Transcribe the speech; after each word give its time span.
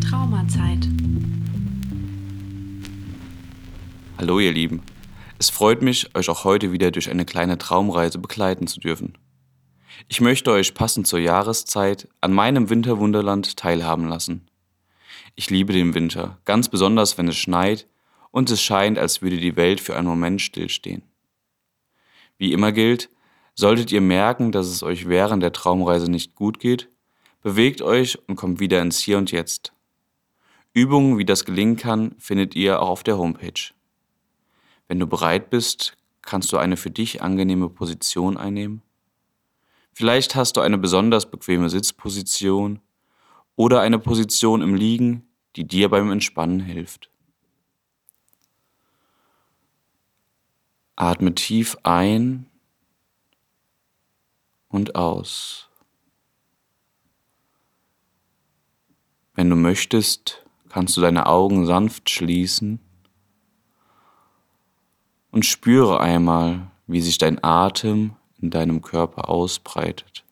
Traumazeit. 0.00 0.88
Hallo 4.18 4.40
ihr 4.40 4.52
Lieben. 4.52 4.82
Es 5.38 5.50
freut 5.50 5.82
mich, 5.82 6.16
euch 6.16 6.28
auch 6.28 6.42
heute 6.42 6.72
wieder 6.72 6.90
durch 6.90 7.08
eine 7.08 7.24
kleine 7.24 7.58
Traumreise 7.58 8.18
begleiten 8.18 8.66
zu 8.66 8.80
dürfen. 8.80 9.16
Ich 10.08 10.20
möchte 10.20 10.50
euch 10.50 10.74
passend 10.74 11.06
zur 11.06 11.20
Jahreszeit 11.20 12.08
an 12.20 12.32
meinem 12.32 12.70
Winterwunderland 12.70 13.56
teilhaben 13.56 14.08
lassen. 14.08 14.48
Ich 15.36 15.48
liebe 15.48 15.72
den 15.72 15.94
Winter, 15.94 16.38
ganz 16.44 16.68
besonders 16.68 17.16
wenn 17.16 17.28
es 17.28 17.36
schneit 17.36 17.86
und 18.32 18.50
es 18.50 18.60
scheint, 18.60 18.98
als 18.98 19.22
würde 19.22 19.36
die 19.36 19.54
Welt 19.54 19.80
für 19.80 19.96
einen 19.96 20.08
Moment 20.08 20.42
stillstehen. 20.42 21.04
Wie 22.38 22.52
immer 22.52 22.72
gilt, 22.72 23.10
solltet 23.54 23.92
ihr 23.92 24.00
merken, 24.00 24.52
dass 24.52 24.66
es 24.66 24.82
euch 24.82 25.08
während 25.08 25.42
der 25.42 25.52
Traumreise 25.52 26.10
nicht 26.10 26.34
gut 26.34 26.60
geht, 26.60 26.90
bewegt 27.42 27.82
euch 27.82 28.18
und 28.28 28.36
kommt 28.36 28.60
wieder 28.60 28.82
ins 28.82 28.98
Hier 28.98 29.18
und 29.18 29.32
Jetzt. 29.32 29.72
Übungen, 30.72 31.16
wie 31.16 31.24
das 31.24 31.44
gelingen 31.44 31.76
kann, 31.76 32.14
findet 32.18 32.54
ihr 32.54 32.82
auch 32.82 32.90
auf 32.90 33.02
der 33.02 33.16
Homepage. 33.16 33.72
Wenn 34.88 35.00
du 35.00 35.06
bereit 35.06 35.48
bist, 35.48 35.96
kannst 36.22 36.52
du 36.52 36.58
eine 36.58 36.76
für 36.76 36.90
dich 36.90 37.22
angenehme 37.22 37.70
Position 37.70 38.36
einnehmen. 38.36 38.82
Vielleicht 39.92 40.34
hast 40.34 40.58
du 40.58 40.60
eine 40.60 40.76
besonders 40.76 41.30
bequeme 41.30 41.70
Sitzposition 41.70 42.80
oder 43.56 43.80
eine 43.80 43.98
Position 43.98 44.60
im 44.60 44.74
Liegen, 44.74 45.26
die 45.56 45.66
dir 45.66 45.88
beim 45.88 46.12
Entspannen 46.12 46.60
hilft. 46.60 47.10
Atme 50.96 51.34
tief 51.34 51.76
ein 51.82 52.46
und 54.68 54.94
aus. 54.94 55.68
Wenn 59.34 59.50
du 59.50 59.56
möchtest, 59.56 60.46
kannst 60.70 60.96
du 60.96 61.02
deine 61.02 61.26
Augen 61.26 61.66
sanft 61.66 62.08
schließen 62.08 62.80
und 65.30 65.44
spüre 65.44 66.00
einmal, 66.00 66.70
wie 66.86 67.02
sich 67.02 67.18
dein 67.18 67.44
Atem 67.44 68.16
in 68.40 68.48
deinem 68.48 68.80
Körper 68.80 69.28
ausbreitet, 69.28 70.24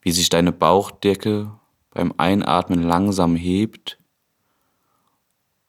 wie 0.00 0.12
sich 0.12 0.30
deine 0.30 0.52
Bauchdecke 0.52 1.52
beim 1.90 2.14
Einatmen 2.16 2.82
langsam 2.82 3.36
hebt 3.36 3.99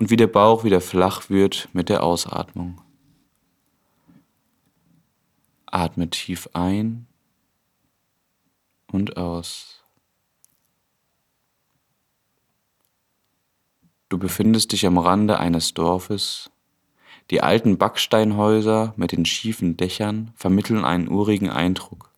und 0.01 0.09
wie 0.09 0.17
der 0.17 0.25
Bauch 0.25 0.63
wieder 0.63 0.81
flach 0.81 1.29
wird 1.29 1.69
mit 1.73 1.87
der 1.87 2.01
Ausatmung. 2.01 2.81
Atme 5.67 6.09
tief 6.09 6.49
ein 6.53 7.05
und 8.91 9.15
aus. 9.15 9.83
Du 14.09 14.17
befindest 14.17 14.71
dich 14.71 14.87
am 14.87 14.97
Rande 14.97 15.39
eines 15.39 15.75
Dorfes. 15.75 16.49
Die 17.29 17.43
alten 17.43 17.77
Backsteinhäuser 17.77 18.95
mit 18.97 19.11
den 19.11 19.25
schiefen 19.25 19.77
Dächern 19.77 20.31
vermitteln 20.35 20.83
einen 20.83 21.09
urigen 21.09 21.51
Eindruck. 21.51 22.09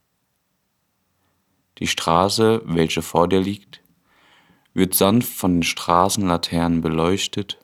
Die 1.79 1.87
Straße, 1.87 2.61
welche 2.63 3.01
vor 3.01 3.27
dir 3.27 3.41
liegt, 3.41 3.81
wird 4.73 4.95
sanft 4.95 5.33
von 5.33 5.55
den 5.55 5.63
Straßenlaternen 5.63 6.79
beleuchtet 6.79 7.59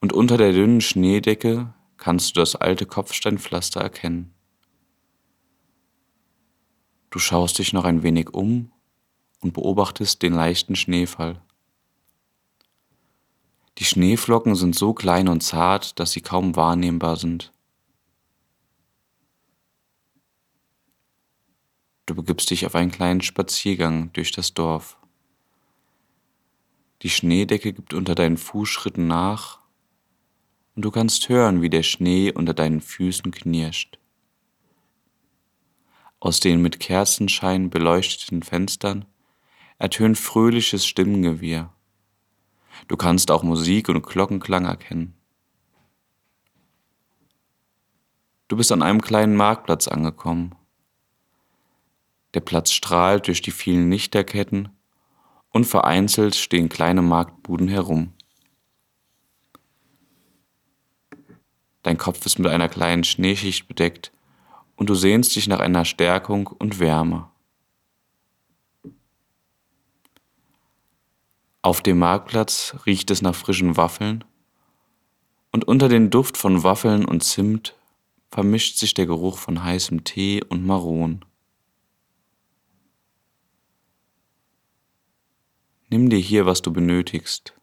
und 0.00 0.12
unter 0.12 0.36
der 0.36 0.52
dünnen 0.52 0.80
Schneedecke 0.80 1.72
kannst 1.96 2.36
du 2.36 2.40
das 2.40 2.56
alte 2.56 2.86
Kopfsteinpflaster 2.86 3.80
erkennen. 3.80 4.32
Du 7.10 7.18
schaust 7.18 7.58
dich 7.58 7.72
noch 7.72 7.84
ein 7.84 8.02
wenig 8.02 8.34
um 8.34 8.70
und 9.40 9.54
beobachtest 9.54 10.22
den 10.22 10.34
leichten 10.34 10.76
Schneefall. 10.76 11.40
Die 13.78 13.84
Schneeflocken 13.84 14.54
sind 14.54 14.74
so 14.74 14.94
klein 14.94 15.28
und 15.28 15.42
zart, 15.42 15.98
dass 15.98 16.12
sie 16.12 16.20
kaum 16.20 16.56
wahrnehmbar 16.56 17.16
sind. 17.16 17.52
Du 22.06 22.14
begibst 22.14 22.50
dich 22.50 22.64
auf 22.66 22.74
einen 22.74 22.90
kleinen 22.90 23.20
Spaziergang 23.20 24.12
durch 24.12 24.30
das 24.30 24.54
Dorf. 24.54 24.96
Die 27.02 27.10
Schneedecke 27.10 27.72
gibt 27.72 27.92
unter 27.94 28.14
deinen 28.14 28.36
Fußschritten 28.36 29.06
nach 29.06 29.65
und 30.76 30.84
du 30.84 30.90
kannst 30.90 31.28
hören, 31.30 31.62
wie 31.62 31.70
der 31.70 31.82
Schnee 31.82 32.30
unter 32.30 32.52
deinen 32.54 32.82
Füßen 32.82 33.32
knirscht. 33.32 33.98
Aus 36.20 36.38
den 36.38 36.60
mit 36.60 36.80
Kerzenschein 36.80 37.70
beleuchteten 37.70 38.42
Fenstern 38.42 39.06
ertönt 39.78 40.18
fröhliches 40.18 40.86
Stimmengewirr. 40.86 41.72
Du 42.88 42.96
kannst 42.96 43.30
auch 43.30 43.42
Musik 43.42 43.88
und 43.88 44.02
Glockenklang 44.02 44.66
erkennen. 44.66 45.14
Du 48.48 48.56
bist 48.56 48.70
an 48.70 48.82
einem 48.82 49.00
kleinen 49.00 49.34
Marktplatz 49.34 49.88
angekommen. 49.88 50.54
Der 52.34 52.40
Platz 52.40 52.70
strahlt 52.70 53.26
durch 53.28 53.40
die 53.40 53.50
vielen 53.50 53.90
Lichterketten 53.90 54.68
und 55.50 55.64
vereinzelt 55.64 56.36
stehen 56.36 56.68
kleine 56.68 57.02
Marktbuden 57.02 57.68
herum. 57.68 58.12
Dein 61.86 61.98
Kopf 61.98 62.26
ist 62.26 62.40
mit 62.40 62.50
einer 62.50 62.68
kleinen 62.68 63.04
Schneeschicht 63.04 63.68
bedeckt 63.68 64.10
und 64.74 64.90
du 64.90 64.96
sehnst 64.96 65.36
dich 65.36 65.46
nach 65.46 65.60
einer 65.60 65.84
Stärkung 65.84 66.48
und 66.48 66.80
Wärme. 66.80 67.30
Auf 71.62 71.82
dem 71.82 71.98
Marktplatz 71.98 72.74
riecht 72.86 73.12
es 73.12 73.22
nach 73.22 73.36
frischen 73.36 73.76
Waffeln 73.76 74.24
und 75.52 75.68
unter 75.68 75.88
den 75.88 76.10
Duft 76.10 76.36
von 76.36 76.64
Waffeln 76.64 77.04
und 77.04 77.22
Zimt 77.22 77.76
vermischt 78.32 78.78
sich 78.78 78.92
der 78.92 79.06
Geruch 79.06 79.38
von 79.38 79.62
heißem 79.62 80.02
Tee 80.02 80.42
und 80.42 80.66
Maron. 80.66 81.24
Nimm 85.88 86.10
dir 86.10 86.18
hier, 86.18 86.46
was 86.46 86.62
du 86.62 86.72
benötigst. 86.72 87.54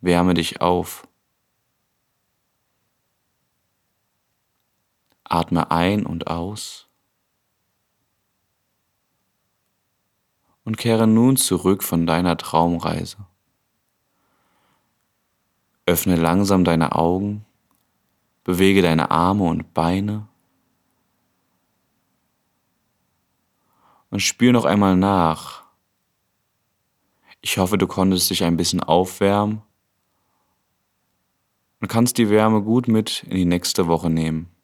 Wärme 0.00 0.32
dich 0.32 0.62
auf. 0.62 1.06
Atme 5.30 5.70
ein 5.70 6.04
und 6.04 6.26
aus. 6.26 6.90
und 10.64 10.76
kehre 10.76 11.06
nun 11.06 11.36
zurück 11.36 11.82
von 11.82 12.06
deiner 12.06 12.36
Traumreise. 12.36 13.16
Öffne 15.84 16.14
langsam 16.14 16.64
deine 16.64 16.94
Augen, 16.94 17.44
bewege 18.44 18.82
deine 18.82 19.10
Arme 19.10 19.44
und 19.44 19.74
Beine 19.74 20.28
und 24.10 24.20
spür 24.20 24.52
noch 24.52 24.64
einmal 24.64 24.96
nach. 24.96 25.64
Ich 27.40 27.58
hoffe, 27.58 27.76
du 27.76 27.86
konntest 27.86 28.30
dich 28.30 28.44
ein 28.44 28.56
bisschen 28.56 28.80
aufwärmen 28.80 29.62
und 31.80 31.88
kannst 31.88 32.18
die 32.18 32.30
Wärme 32.30 32.62
gut 32.62 32.86
mit 32.86 33.24
in 33.24 33.36
die 33.36 33.44
nächste 33.44 33.88
Woche 33.88 34.10
nehmen. 34.10 34.54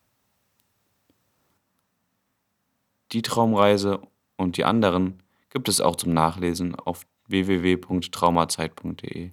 Die 3.12 3.22
Traumreise 3.22 4.00
und 4.36 4.56
die 4.56 4.64
anderen 4.64 5.22
gibt 5.50 5.68
es 5.68 5.80
auch 5.80 5.94
zum 5.96 6.12
Nachlesen 6.12 6.74
auf 6.74 7.06
www.traumazeit.de. 7.28 9.30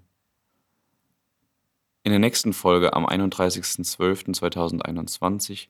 In 2.06 2.12
der 2.12 2.19
nächsten 2.19 2.51
Folge 2.53 2.94
am 2.94 3.06
31.12.2021 3.06 5.68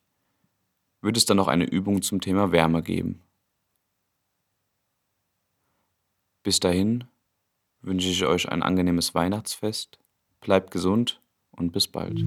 wird 1.02 1.18
es 1.18 1.26
dann 1.26 1.38
noch 1.38 1.48
eine 1.48 1.66
Übung 1.66 2.02
zum 2.02 2.22
Thema 2.22 2.52
Wärme 2.52 2.82
geben. 2.82 3.22
Bis 6.42 6.60
dahin 6.60 7.04
wünsche 7.82 8.10
ich 8.10 8.26
euch 8.26 8.50
ein 8.50 8.64
angenehmes 8.64 9.14
Weihnachtsfest, 9.14 10.00
bleibt 10.42 10.72
gesund 10.72 11.22
und 11.52 11.72
bis 11.72 11.88
bald. 11.88 12.26